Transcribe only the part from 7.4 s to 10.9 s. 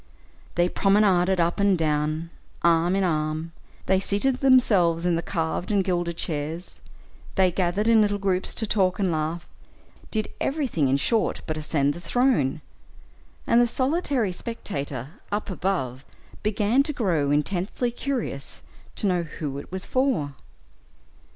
gathered in little groups to talk and laugh, did everything,